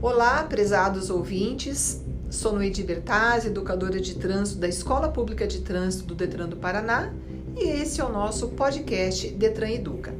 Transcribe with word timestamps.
Olá, 0.00 0.44
prezados 0.44 1.10
ouvintes. 1.10 2.04
Sou 2.30 2.52
Noedi 2.52 2.84
Bertaz, 2.84 3.44
educadora 3.44 4.00
de 4.00 4.14
trânsito 4.14 4.60
da 4.60 4.68
Escola 4.68 5.08
Pública 5.08 5.44
de 5.44 5.60
Trânsito 5.60 6.04
do 6.04 6.14
Detran 6.14 6.48
do 6.48 6.56
Paraná, 6.56 7.12
e 7.56 7.64
esse 7.64 8.00
é 8.00 8.04
o 8.04 8.12
nosso 8.12 8.46
podcast 8.50 9.28
Detran 9.30 9.70
Educa. 9.70 10.14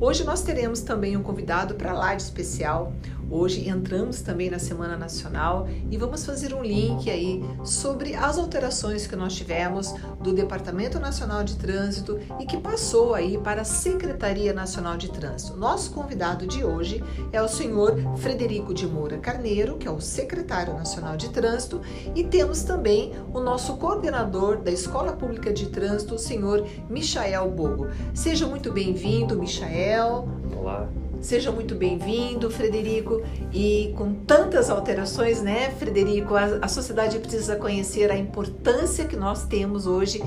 Hoje 0.00 0.22
nós 0.22 0.42
teremos 0.42 0.80
também 0.80 1.16
um 1.16 1.22
convidado 1.24 1.74
para 1.74 1.90
a 1.90 1.94
live 1.94 2.22
especial, 2.22 2.92
Hoje 3.30 3.68
entramos 3.68 4.22
também 4.22 4.48
na 4.48 4.58
Semana 4.58 4.96
Nacional 4.96 5.68
e 5.90 5.98
vamos 5.98 6.24
fazer 6.24 6.54
um 6.54 6.62
link 6.62 7.10
aí 7.10 7.44
sobre 7.62 8.14
as 8.14 8.38
alterações 8.38 9.06
que 9.06 9.14
nós 9.14 9.34
tivemos 9.34 9.94
do 10.22 10.32
Departamento 10.32 10.98
Nacional 10.98 11.44
de 11.44 11.56
Trânsito 11.56 12.18
e 12.40 12.46
que 12.46 12.56
passou 12.56 13.14
aí 13.14 13.36
para 13.36 13.60
a 13.60 13.64
Secretaria 13.64 14.54
Nacional 14.54 14.96
de 14.96 15.10
Trânsito. 15.10 15.58
Nosso 15.58 15.90
convidado 15.90 16.46
de 16.46 16.64
hoje 16.64 17.04
é 17.30 17.42
o 17.42 17.48
senhor 17.48 17.98
Frederico 18.16 18.72
de 18.72 18.86
Moura 18.86 19.18
Carneiro, 19.18 19.76
que 19.76 19.86
é 19.86 19.90
o 19.90 20.00
secretário 20.00 20.72
nacional 20.72 21.14
de 21.14 21.28
Trânsito, 21.28 21.82
e 22.14 22.24
temos 22.24 22.62
também 22.62 23.12
o 23.34 23.40
nosso 23.40 23.76
coordenador 23.76 24.56
da 24.62 24.70
Escola 24.70 25.12
Pública 25.12 25.52
de 25.52 25.66
Trânsito, 25.66 26.14
o 26.14 26.18
senhor 26.18 26.66
Michael 26.88 27.50
Bogo. 27.50 27.88
Seja 28.14 28.46
muito 28.46 28.72
bem-vindo, 28.72 29.38
Michael. 29.38 29.87
Olá. 30.54 30.86
Seja 31.18 31.50
muito 31.50 31.74
bem-vindo, 31.74 32.50
Frederico. 32.50 33.22
E 33.50 33.94
com 33.96 34.12
tantas 34.12 34.68
alterações, 34.68 35.40
né, 35.40 35.70
Frederico, 35.70 36.34
a, 36.34 36.44
a, 36.60 36.68
sociedade 36.68 37.18
precisa 37.18 37.56
conhecer 37.56 38.10
a 38.10 38.16
importância 38.16 39.06
que 39.06 39.16
nós 39.16 39.46
temos 39.46 39.86
hoje, 39.86 40.22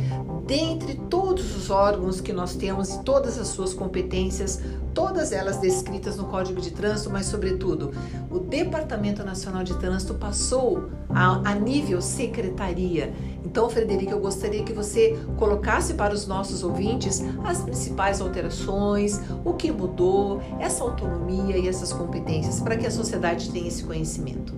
dentre 0.48 0.96
todos 0.96 1.56
os 1.56 1.70
órgãos 1.70 2.20
que 2.20 2.34
nós 2.34 2.56
temos 2.56 2.90
e 2.90 3.04
todas 3.04 3.38
as 3.38 3.50
suas 3.50 3.72
competências, 3.72 4.60
todas 4.96 5.32
elas 5.32 5.58
descritas 5.58 6.18
no 6.18 6.26
Código 6.26 6.60
de 6.60 6.72
Trânsito, 6.72 7.12
mas, 7.12 7.28
sobretudo, 7.28 7.92
o 8.32 8.40
Departamento 8.40 9.24
Nacional 9.24 9.64
de 9.64 9.78
Trânsito 9.78 10.14
passou 10.14 10.90
a, 11.10 11.52
a 11.52 11.54
nível 11.54 12.02
secretaria. 12.02 13.14
Então, 13.44 13.70
Frederico, 13.70 14.14
eu 14.14 14.20
gostaria 14.20 14.64
que 14.64 14.72
você 14.72 15.20
colocasse 15.38 15.96
para 15.96 16.14
os 16.14 16.26
nossos 16.26 16.64
ouvintes 16.64 17.22
as 17.44 17.62
principais 17.62 18.22
alterações, 18.22 19.20
o 19.44 19.54
que 19.54 19.72
mudou, 19.72 20.42
essa 20.60 20.84
autonomia 20.84 21.58
e 21.58 21.68
essas 21.68 21.92
competências, 21.92 22.62
para 22.62 22.78
que 22.78 22.88
a 22.88 22.92
sociedade 22.92 23.52
tenha 23.52 23.68
esse 23.68 23.84
conhecimento. 23.84 24.54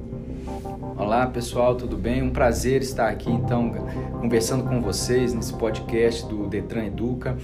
Olá 0.95 1.25
pessoal, 1.25 1.75
tudo 1.75 1.97
bem? 1.97 2.21
Um 2.21 2.29
prazer 2.29 2.83
estar 2.83 3.09
aqui 3.09 3.31
então 3.31 3.71
conversando 4.21 4.63
com 4.63 4.79
vocês 4.79 5.33
nesse 5.33 5.53
podcast 5.53 6.27
do 6.27 6.45
Detran 6.47 6.85
Educa 6.85 7.35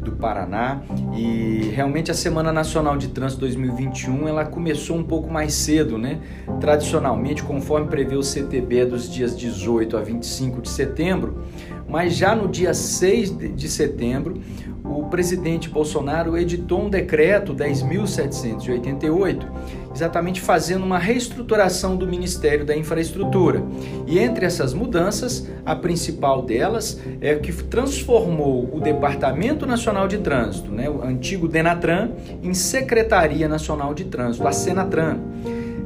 do 0.00 0.12
Paraná 0.12 0.82
e 1.14 1.70
realmente 1.74 2.10
a 2.10 2.14
Semana 2.14 2.52
Nacional 2.52 2.96
de 2.96 3.08
Trânsito 3.08 3.40
2021 3.40 4.28
ela 4.28 4.44
começou 4.44 4.96
um 4.96 5.04
pouco 5.04 5.30
mais 5.30 5.54
cedo, 5.54 5.98
né? 5.98 6.20
Tradicionalmente, 6.60 7.42
conforme 7.42 7.88
prevê 7.88 8.16
o 8.16 8.22
CTB 8.22 8.86
dos 8.86 9.10
dias 9.10 9.36
18 9.36 9.96
a 9.96 10.00
25 10.00 10.62
de 10.62 10.68
setembro, 10.68 11.42
mas 11.88 12.14
já 12.14 12.34
no 12.34 12.48
dia 12.48 12.74
6 12.74 13.36
de 13.54 13.68
setembro, 13.68 14.40
o 14.84 15.04
presidente 15.04 15.68
Bolsonaro 15.68 16.36
editou 16.36 16.82
um 16.82 16.90
decreto 16.90 17.54
10.788, 17.54 19.46
exatamente 19.98 20.40
fazendo 20.40 20.84
uma 20.84 20.98
reestruturação 20.98 21.96
do 21.96 22.06
Ministério 22.06 22.64
da 22.64 22.76
Infraestrutura. 22.76 23.62
E 24.06 24.18
entre 24.18 24.46
essas 24.46 24.72
mudanças, 24.72 25.46
a 25.66 25.74
principal 25.74 26.42
delas 26.42 27.00
é 27.20 27.34
que 27.34 27.52
transformou 27.52 28.70
o 28.72 28.80
Departamento 28.80 29.66
Nacional 29.66 30.06
de 30.06 30.18
Trânsito, 30.18 30.70
né, 30.70 30.88
o 30.88 31.02
antigo 31.02 31.48
Denatran, 31.48 32.10
em 32.42 32.54
Secretaria 32.54 33.48
Nacional 33.48 33.92
de 33.92 34.04
Trânsito, 34.04 34.46
a 34.46 34.52
Senatran. 34.52 35.18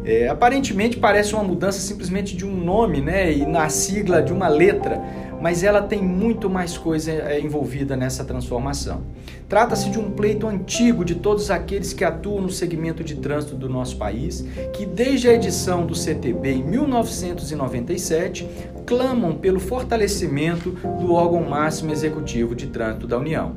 É, 0.05 0.29
aparentemente 0.29 0.97
parece 0.99 1.33
uma 1.33 1.45
mudança 1.45 1.79
simplesmente 1.79 2.37
de 2.37 2.45
um 2.45 2.55
nome 2.55 3.01
né, 3.01 3.33
e 3.33 3.47
na 3.47 3.69
sigla 3.69 4.21
de 4.21 4.33
uma 4.33 4.49
letra, 4.49 5.01
mas 5.43 5.65
ela 5.65 5.83
tem 5.83 6.01
muito 6.01 6.49
mais 6.49 6.79
coisa 6.79 7.11
é, 7.11 7.41
envolvida 7.41 7.97
nessa 7.97 8.23
transformação. 8.23 9.03
Trata-se 9.49 9.91
de 9.91 9.99
um 9.99 10.09
pleito 10.13 10.47
antigo 10.47 11.05
de 11.05 11.17
todos 11.17 11.51
aqueles 11.51 11.93
que 11.93 12.05
atuam 12.05 12.43
no 12.43 12.49
segmento 12.49 13.03
de 13.03 13.17
trânsito 13.17 13.57
do 13.57 13.69
nosso 13.69 13.97
país, 13.97 14.45
que 14.73 14.87
desde 14.87 15.29
a 15.29 15.35
edição 15.35 15.85
do 15.85 15.97
CTB 15.97 16.53
em 16.53 16.63
1997 16.63 18.49
clamam 18.87 19.35
pelo 19.35 19.59
fortalecimento 19.59 20.71
do 21.01 21.13
órgão 21.13 21.43
máximo 21.43 21.91
executivo 21.91 22.55
de 22.55 22.69
trânsito 22.69 23.09
da 23.09 23.19
União. 23.19 23.57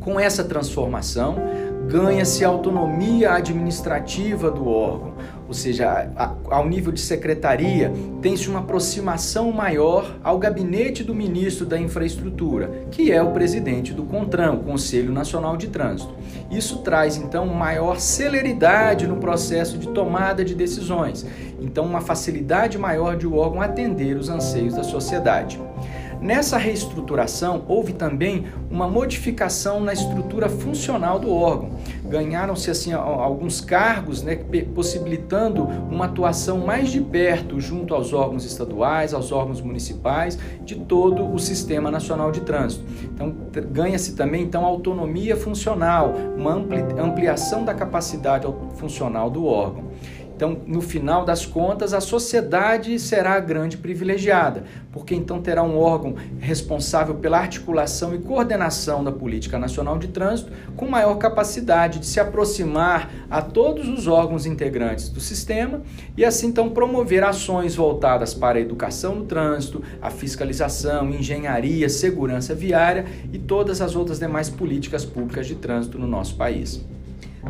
Com 0.00 0.18
essa 0.18 0.42
transformação, 0.42 1.36
ganha-se 1.86 2.44
autonomia 2.44 3.32
administrativa 3.32 4.50
do 4.50 4.66
órgão, 4.66 5.14
ou 5.46 5.54
seja, 5.54 6.10
ao 6.50 6.66
nível 6.66 6.92
de 6.92 7.00
secretaria, 7.00 7.92
tem-se 8.22 8.48
uma 8.48 8.60
aproximação 8.60 9.52
maior 9.52 10.16
ao 10.22 10.38
gabinete 10.38 11.04
do 11.04 11.14
ministro 11.14 11.66
da 11.66 11.78
Infraestrutura, 11.78 12.70
que 12.90 13.12
é 13.12 13.22
o 13.22 13.32
presidente 13.32 13.92
do 13.92 14.04
CONTRAN, 14.04 14.52
o 14.52 14.64
Conselho 14.64 15.12
Nacional 15.12 15.56
de 15.56 15.68
Trânsito. 15.68 16.14
Isso 16.50 16.78
traz 16.78 17.16
então 17.16 17.46
maior 17.46 17.98
celeridade 17.98 19.06
no 19.06 19.16
processo 19.16 19.76
de 19.76 19.88
tomada 19.88 20.44
de 20.44 20.54
decisões, 20.54 21.26
então 21.60 21.84
uma 21.84 22.00
facilidade 22.00 22.78
maior 22.78 23.16
de 23.16 23.26
o 23.26 23.36
órgão 23.36 23.60
atender 23.60 24.16
os 24.16 24.28
anseios 24.28 24.74
da 24.74 24.82
sociedade. 24.82 25.60
Nessa 26.24 26.56
reestruturação, 26.56 27.66
houve 27.68 27.92
também 27.92 28.46
uma 28.70 28.88
modificação 28.88 29.78
na 29.78 29.92
estrutura 29.92 30.48
funcional 30.48 31.18
do 31.18 31.30
órgão. 31.30 31.72
Ganharam-se 32.02 32.70
assim 32.70 32.94
alguns 32.94 33.60
cargos, 33.60 34.22
né, 34.22 34.34
possibilitando 34.74 35.64
uma 35.64 36.06
atuação 36.06 36.64
mais 36.64 36.90
de 36.90 36.98
perto 36.98 37.60
junto 37.60 37.94
aos 37.94 38.14
órgãos 38.14 38.46
estaduais, 38.46 39.12
aos 39.12 39.32
órgãos 39.32 39.60
municipais, 39.60 40.38
de 40.64 40.76
todo 40.76 41.30
o 41.30 41.38
Sistema 41.38 41.90
Nacional 41.90 42.32
de 42.32 42.40
Trânsito. 42.40 42.84
Então, 43.04 43.30
ganha-se 43.70 44.16
também 44.16 44.44
então 44.44 44.64
autonomia 44.64 45.36
funcional, 45.36 46.14
uma 46.38 46.54
ampliação 46.54 47.66
da 47.66 47.74
capacidade 47.74 48.46
funcional 48.76 49.28
do 49.28 49.44
órgão. 49.44 49.84
Então, 50.36 50.60
no 50.66 50.80
final 50.80 51.24
das 51.24 51.46
contas, 51.46 51.94
a 51.94 52.00
sociedade 52.00 52.98
será 52.98 53.34
a 53.34 53.40
grande 53.40 53.76
privilegiada, 53.76 54.64
porque 54.92 55.14
então 55.14 55.40
terá 55.40 55.62
um 55.62 55.78
órgão 55.78 56.16
responsável 56.40 57.14
pela 57.14 57.38
articulação 57.38 58.14
e 58.14 58.18
coordenação 58.18 59.04
da 59.04 59.12
política 59.12 59.58
nacional 59.58 59.96
de 59.96 60.08
trânsito, 60.08 60.50
com 60.76 60.88
maior 60.88 61.14
capacidade 61.16 62.00
de 62.00 62.06
se 62.06 62.18
aproximar 62.18 63.10
a 63.30 63.40
todos 63.40 63.88
os 63.88 64.08
órgãos 64.08 64.44
integrantes 64.44 65.08
do 65.08 65.20
sistema 65.20 65.82
e 66.16 66.24
assim 66.24 66.48
então 66.48 66.70
promover 66.70 67.22
ações 67.22 67.76
voltadas 67.76 68.34
para 68.34 68.58
a 68.58 68.60
educação 68.62 69.14
no 69.14 69.24
trânsito, 69.24 69.82
a 70.02 70.10
fiscalização, 70.10 71.10
engenharia, 71.10 71.88
segurança 71.88 72.54
viária 72.54 73.06
e 73.32 73.38
todas 73.38 73.80
as 73.80 73.94
outras 73.94 74.18
demais 74.18 74.50
políticas 74.50 75.04
públicas 75.04 75.46
de 75.46 75.54
trânsito 75.54 75.98
no 75.98 76.06
nosso 76.06 76.36
país. 76.36 76.84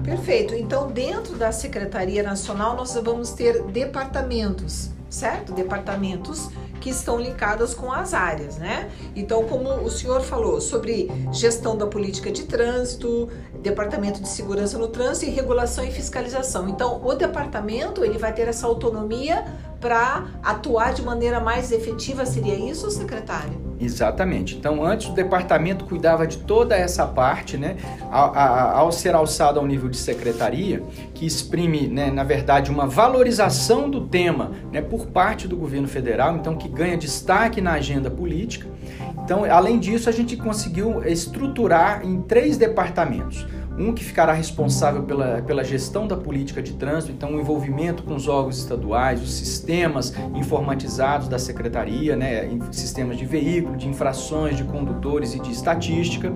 Perfeito. 0.02 0.54
Então, 0.54 0.90
dentro 0.90 1.36
da 1.36 1.52
Secretaria 1.52 2.22
Nacional, 2.22 2.76
nós 2.76 2.94
vamos 2.94 3.30
ter 3.30 3.62
departamentos, 3.64 4.90
certo? 5.08 5.52
Departamentos 5.52 6.50
que 6.80 6.90
estão 6.90 7.18
linkados 7.18 7.72
com 7.72 7.90
as 7.90 8.12
áreas, 8.12 8.58
né? 8.58 8.90
Então, 9.16 9.44
como 9.44 9.70
o 9.70 9.90
senhor 9.90 10.20
falou 10.20 10.60
sobre 10.60 11.10
gestão 11.32 11.78
da 11.78 11.86
política 11.86 12.30
de 12.30 12.42
trânsito, 12.42 13.30
departamento 13.62 14.20
de 14.20 14.28
segurança 14.28 14.76
no 14.76 14.88
trânsito 14.88 15.24
e 15.24 15.30
regulação 15.30 15.82
e 15.82 15.90
fiscalização. 15.90 16.68
Então, 16.68 17.00
o 17.02 17.14
departamento 17.14 18.04
ele 18.04 18.18
vai 18.18 18.34
ter 18.34 18.48
essa 18.48 18.66
autonomia 18.66 19.46
para 19.80 20.26
atuar 20.42 20.92
de 20.92 21.00
maneira 21.00 21.40
mais 21.40 21.72
efetiva, 21.72 22.26
seria 22.26 22.54
isso, 22.54 22.90
secretário? 22.90 23.63
Exatamente. 23.80 24.56
Então, 24.56 24.84
antes 24.84 25.08
o 25.08 25.12
departamento 25.12 25.84
cuidava 25.84 26.26
de 26.26 26.38
toda 26.38 26.76
essa 26.76 27.06
parte, 27.06 27.56
né? 27.56 27.76
Ao, 28.10 28.36
ao 28.36 28.92
ser 28.92 29.14
alçado 29.14 29.58
ao 29.58 29.66
nível 29.66 29.88
de 29.88 29.96
secretaria, 29.96 30.82
que 31.12 31.26
exprime, 31.26 31.88
né, 31.88 32.10
na 32.10 32.24
verdade, 32.24 32.70
uma 32.70 32.86
valorização 32.86 33.90
do 33.90 34.02
tema 34.02 34.52
né, 34.72 34.80
por 34.80 35.06
parte 35.06 35.48
do 35.48 35.56
governo 35.56 35.88
federal, 35.88 36.36
então 36.36 36.56
que 36.56 36.68
ganha 36.68 36.96
destaque 36.96 37.60
na 37.60 37.72
agenda 37.72 38.10
política. 38.10 38.68
Então, 39.24 39.44
além 39.44 39.78
disso, 39.78 40.08
a 40.08 40.12
gente 40.12 40.36
conseguiu 40.36 41.02
estruturar 41.04 42.04
em 42.04 42.20
três 42.22 42.56
departamentos 42.56 43.46
um 43.78 43.92
que 43.92 44.04
ficará 44.04 44.32
responsável 44.32 45.02
pela, 45.02 45.42
pela 45.42 45.64
gestão 45.64 46.06
da 46.06 46.16
política 46.16 46.62
de 46.62 46.74
trânsito, 46.74 47.12
então 47.12 47.34
o 47.34 47.40
envolvimento 47.40 48.02
com 48.02 48.14
os 48.14 48.28
órgãos 48.28 48.58
estaduais, 48.58 49.22
os 49.22 49.32
sistemas 49.32 50.14
informatizados 50.34 51.28
da 51.28 51.38
secretaria, 51.38 52.14
né, 52.14 52.48
sistemas 52.70 53.16
de 53.16 53.26
veículo, 53.26 53.76
de 53.76 53.88
infrações, 53.88 54.56
de 54.56 54.64
condutores 54.64 55.34
e 55.34 55.40
de 55.40 55.50
estatística, 55.50 56.32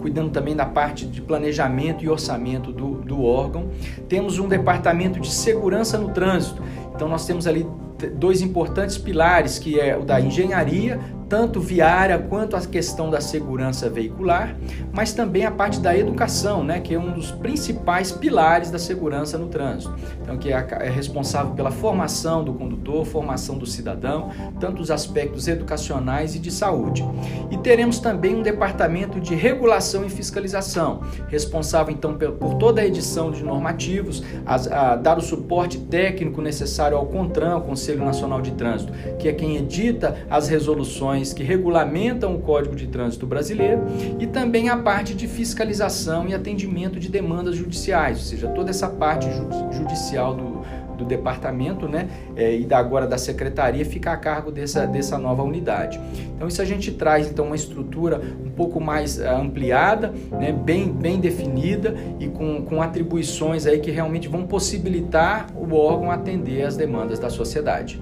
cuidando 0.00 0.30
também 0.30 0.54
da 0.54 0.66
parte 0.66 1.06
de 1.06 1.22
planejamento 1.22 2.04
e 2.04 2.08
orçamento 2.08 2.72
do, 2.72 2.96
do 2.96 3.22
órgão. 3.22 3.68
Temos 4.08 4.38
um 4.38 4.48
departamento 4.48 5.18
de 5.20 5.30
segurança 5.30 5.96
no 5.96 6.10
trânsito, 6.10 6.62
então 6.94 7.08
nós 7.08 7.26
temos 7.26 7.46
ali 7.46 7.66
dois 8.10 8.40
importantes 8.42 8.98
pilares, 8.98 9.58
que 9.58 9.78
é 9.78 9.96
o 9.96 10.04
da 10.04 10.20
engenharia, 10.20 11.00
tanto 11.32 11.60
viária 11.60 12.18
quanto 12.18 12.54
a 12.54 12.60
questão 12.60 13.08
da 13.08 13.18
segurança 13.18 13.88
veicular, 13.88 14.54
mas 14.92 15.14
também 15.14 15.46
a 15.46 15.50
parte 15.50 15.80
da 15.80 15.96
educação, 15.96 16.62
né, 16.62 16.78
que 16.78 16.94
é 16.94 16.98
um 16.98 17.10
dos 17.10 17.30
principais 17.30 18.12
pilares 18.12 18.70
da 18.70 18.78
segurança 18.78 19.38
no 19.38 19.46
trânsito. 19.46 19.94
Então, 20.20 20.36
que 20.36 20.52
é, 20.52 20.66
é 20.80 20.90
responsável 20.90 21.54
pela 21.54 21.70
formação 21.70 22.44
do 22.44 22.52
condutor, 22.52 23.06
formação 23.06 23.56
do 23.56 23.64
cidadão, 23.64 24.30
tanto 24.60 24.82
os 24.82 24.90
aspectos 24.90 25.48
educacionais 25.48 26.34
e 26.34 26.38
de 26.38 26.50
saúde. 26.50 27.02
E 27.50 27.56
teremos 27.56 27.98
também 27.98 28.34
um 28.34 28.42
departamento 28.42 29.18
de 29.18 29.34
regulação 29.34 30.04
e 30.04 30.10
fiscalização, 30.10 31.00
responsável 31.28 31.94
então 31.94 32.14
por 32.38 32.56
toda 32.56 32.82
a 32.82 32.86
edição 32.86 33.30
de 33.30 33.42
normativos, 33.42 34.22
a, 34.44 34.92
a 34.92 34.96
dar 34.96 35.16
o 35.16 35.22
suporte 35.22 35.78
técnico 35.78 36.42
necessário 36.42 36.94
ao 36.94 37.06
CONTRAN, 37.06 37.56
o 37.56 37.62
Conselho 37.62 37.91
Nacional 38.00 38.40
de 38.40 38.52
Trânsito, 38.52 38.92
que 39.18 39.28
é 39.28 39.32
quem 39.32 39.56
edita 39.56 40.16
as 40.30 40.48
resoluções 40.48 41.32
que 41.32 41.42
regulamentam 41.42 42.34
o 42.34 42.40
Código 42.40 42.74
de 42.74 42.86
Trânsito 42.86 43.26
brasileiro 43.26 43.82
e 44.18 44.26
também 44.26 44.68
a 44.68 44.76
parte 44.76 45.14
de 45.14 45.26
fiscalização 45.26 46.28
e 46.28 46.34
atendimento 46.34 46.98
de 46.98 47.08
demandas 47.08 47.56
judiciais, 47.56 48.18
ou 48.18 48.24
seja, 48.24 48.48
toda 48.48 48.70
essa 48.70 48.88
parte 48.88 49.28
judicial 49.72 50.34
do, 50.34 50.62
do 51.02 51.08
departamento 51.08 51.88
né, 51.88 52.08
é, 52.36 52.54
e 52.56 52.64
da, 52.64 52.78
agora 52.78 53.06
da 53.06 53.18
secretaria 53.18 53.84
fica 53.84 54.12
a 54.12 54.16
cargo 54.16 54.50
dessa, 54.50 54.86
dessa 54.86 55.18
nova 55.18 55.42
unidade. 55.42 56.00
Então 56.34 56.48
isso 56.48 56.62
a 56.62 56.64
gente 56.64 56.92
traz 56.92 57.30
então 57.30 57.46
uma 57.46 57.56
estrutura 57.56 58.20
um 58.44 58.50
pouco 58.50 58.80
mais 58.80 59.18
uh, 59.18 59.28
ampliada, 59.28 60.12
né, 60.30 60.52
bem, 60.52 60.90
bem 60.90 61.20
definida 61.20 61.94
e 62.18 62.28
com, 62.28 62.62
com 62.62 62.80
atribuições 62.80 63.66
aí 63.66 63.78
que 63.80 63.90
realmente 63.90 64.28
vão 64.28 64.46
possibilitar 64.46 65.46
o 65.56 65.74
órgão 65.74 66.10
atender 66.10 66.62
as 66.62 66.76
demandas 66.76 67.18
da 67.18 67.30
sociedade. 67.30 68.00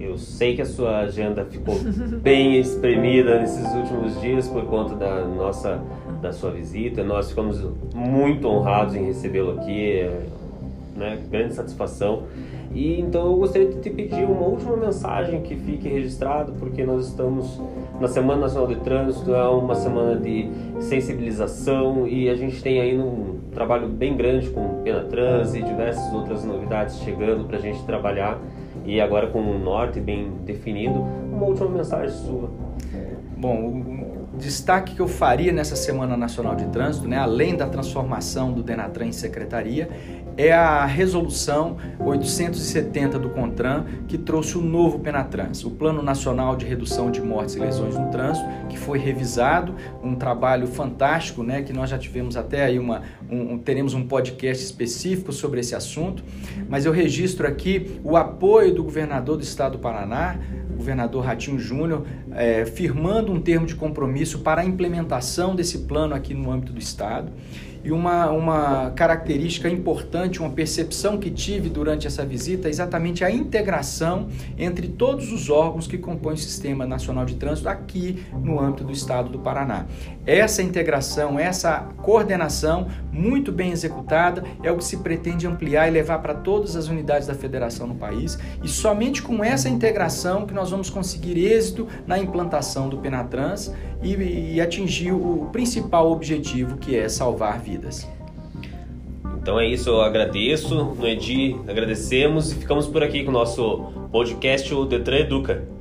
Eu 0.00 0.16
sei 0.16 0.54
que 0.54 0.62
a 0.62 0.66
sua 0.66 1.00
agenda 1.00 1.44
ficou 1.44 1.74
bem 2.22 2.58
espremida 2.58 3.40
nesses 3.40 3.66
últimos 3.74 4.20
dias 4.20 4.46
por 4.46 4.64
conta 4.66 4.94
da 4.94 5.24
nossa 5.24 5.82
da 6.20 6.32
sua 6.32 6.50
visita. 6.50 7.02
Nós 7.04 7.30
ficamos 7.30 7.64
muito 7.94 8.48
honrados 8.48 8.94
em 8.94 9.04
recebê-lo 9.04 9.60
aqui, 9.60 10.08
né? 10.98 11.18
Grande 11.30 11.54
satisfação. 11.54 12.24
E 12.74 13.00
então 13.00 13.26
eu 13.26 13.36
gostaria 13.36 13.68
de 13.68 13.80
te 13.80 13.88
pedir 13.88 14.24
uma 14.24 14.46
última 14.46 14.76
mensagem 14.76 15.40
que 15.40 15.56
fique 15.56 15.88
registrado, 15.88 16.52
porque 16.58 16.84
nós 16.84 17.08
estamos 17.08 17.58
na 17.98 18.06
Semana 18.06 18.42
Nacional 18.42 18.68
de 18.68 18.76
Trânsito, 18.76 19.34
é 19.34 19.48
uma 19.48 19.74
semana 19.74 20.16
de 20.20 20.50
sensibilização 20.80 22.06
e 22.06 22.28
a 22.28 22.34
gente 22.34 22.62
tem 22.62 22.80
aí 22.80 22.98
um 22.98 23.38
trabalho 23.52 23.88
bem 23.88 24.16
grande 24.16 24.50
com 24.50 24.82
Pena 24.82 25.04
Trans 25.04 25.54
e 25.54 25.62
diversas 25.62 26.12
outras 26.12 26.44
novidades 26.44 26.98
chegando 27.00 27.44
para 27.46 27.56
a 27.56 27.60
gente 27.60 27.82
trabalhar 27.84 28.38
e 28.84 29.00
agora 29.00 29.28
com 29.28 29.40
um 29.40 29.58
norte 29.58 30.00
bem 30.00 30.30
definido, 30.44 31.00
uma 31.32 31.46
última 31.46 31.68
mensagem 31.68 32.10
sua. 32.10 32.50
Bom, 33.36 33.82
o 33.97 33.97
destaque 34.38 34.94
que 34.94 35.00
eu 35.00 35.08
faria 35.08 35.52
nessa 35.52 35.76
Semana 35.76 36.16
Nacional 36.16 36.54
de 36.54 36.66
Trânsito, 36.66 37.06
né, 37.08 37.18
além 37.18 37.56
da 37.56 37.66
transformação 37.66 38.52
do 38.52 38.62
Denatran 38.62 39.06
em 39.06 39.12
secretaria, 39.12 39.88
é 40.36 40.52
a 40.52 40.86
resolução 40.86 41.76
870 41.98 43.18
do 43.18 43.30
CONTRAN 43.30 43.84
que 44.06 44.16
trouxe 44.16 44.56
o 44.56 44.60
novo 44.60 45.00
Penatrans, 45.00 45.64
o 45.64 45.70
Plano 45.70 46.00
Nacional 46.00 46.54
de 46.54 46.64
Redução 46.64 47.10
de 47.10 47.20
Mortes 47.20 47.56
e 47.56 47.58
Lesões 47.58 47.96
no 47.96 48.08
Trânsito, 48.10 48.46
que 48.68 48.78
foi 48.78 48.98
revisado, 48.98 49.74
um 50.02 50.14
trabalho 50.14 50.68
fantástico, 50.68 51.42
né, 51.42 51.62
que 51.62 51.72
nós 51.72 51.90
já 51.90 51.98
tivemos 51.98 52.36
até 52.36 52.64
aí 52.64 52.78
uma 52.78 53.02
um, 53.28 53.58
teremos 53.58 53.94
um 53.94 54.06
podcast 54.06 54.64
específico 54.64 55.32
sobre 55.32 55.60
esse 55.60 55.74
assunto, 55.74 56.22
mas 56.68 56.86
eu 56.86 56.92
registro 56.92 57.46
aqui 57.46 58.00
o 58.04 58.16
apoio 58.16 58.72
do 58.72 58.84
governador 58.84 59.36
do 59.36 59.42
estado 59.42 59.72
do 59.72 59.78
Paraná, 59.78 60.38
governador 60.78 61.24
Ratinho 61.24 61.58
Júnior, 61.58 62.06
é, 62.34 62.64
firmando 62.64 63.32
um 63.32 63.40
termo 63.40 63.66
de 63.66 63.74
compromisso 63.74 64.40
para 64.40 64.60
a 64.60 64.64
implementação 64.64 65.54
desse 65.54 65.80
plano 65.80 66.14
aqui 66.14 66.34
no 66.34 66.50
âmbito 66.50 66.72
do 66.72 66.78
estado. 66.78 67.32
E 67.84 67.92
uma, 67.92 68.30
uma 68.30 68.90
característica 68.90 69.68
importante, 69.68 70.40
uma 70.40 70.50
percepção 70.50 71.18
que 71.18 71.30
tive 71.30 71.68
durante 71.68 72.06
essa 72.06 72.24
visita 72.24 72.68
é 72.68 72.70
exatamente 72.70 73.24
a 73.24 73.30
integração 73.30 74.28
entre 74.58 74.88
todos 74.88 75.32
os 75.32 75.48
órgãos 75.48 75.86
que 75.86 75.98
compõem 75.98 76.34
o 76.34 76.38
Sistema 76.38 76.86
Nacional 76.86 77.24
de 77.24 77.34
Trânsito 77.36 77.68
aqui 77.68 78.24
no 78.32 78.60
âmbito 78.60 78.84
do 78.84 78.92
Estado 78.92 79.28
do 79.28 79.38
Paraná. 79.38 79.86
Essa 80.26 80.62
integração, 80.62 81.38
essa 81.38 81.88
coordenação 82.02 82.88
muito 83.10 83.50
bem 83.50 83.70
executada 83.70 84.44
é 84.62 84.70
o 84.70 84.76
que 84.76 84.84
se 84.84 84.98
pretende 84.98 85.46
ampliar 85.46 85.88
e 85.88 85.90
levar 85.90 86.18
para 86.18 86.34
todas 86.34 86.76
as 86.76 86.88
unidades 86.88 87.26
da 87.26 87.34
federação 87.34 87.86
no 87.86 87.94
país. 87.94 88.38
E 88.62 88.68
somente 88.68 89.22
com 89.22 89.42
essa 89.42 89.68
integração 89.68 90.46
que 90.46 90.54
nós 90.54 90.70
vamos 90.70 90.90
conseguir 90.90 91.38
êxito 91.44 91.88
na 92.06 92.18
implantação 92.18 92.88
do 92.88 92.98
Penatrans 92.98 93.72
e, 94.02 94.14
e 94.54 94.60
atingir 94.60 95.12
o 95.12 95.48
principal 95.52 96.10
objetivo 96.10 96.76
que 96.76 96.96
é 96.96 97.08
salvar 97.08 97.58
vidas. 97.58 97.67
Então 99.40 99.58
é 99.58 99.66
isso, 99.66 99.88
eu 99.90 100.00
agradeço. 100.00 100.74
No 100.74 101.06
Edi 101.06 101.56
agradecemos 101.66 102.52
e 102.52 102.56
ficamos 102.56 102.86
por 102.86 103.02
aqui 103.02 103.24
com 103.24 103.30
o 103.30 103.32
nosso 103.32 103.92
podcast, 104.10 104.74
o 104.74 104.84
Detran 104.84 105.18
Educa. 105.18 105.77